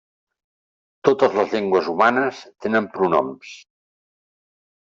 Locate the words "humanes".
1.93-2.39